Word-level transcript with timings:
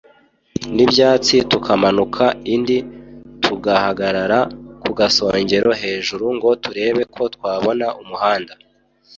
nibyatsi 0.75 1.35
tukamanuka 1.51 2.25
indi, 2.53 2.77
tugahagarara 3.43 4.39
kugasongere 4.83 5.69
hejuru 5.81 6.25
ngo 6.35 6.49
turebe 6.63 7.01
ko 7.15 7.23
twabona 7.35 7.85
umuhanda 8.01 8.53